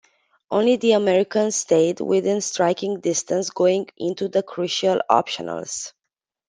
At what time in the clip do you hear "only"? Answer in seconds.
0.49-0.77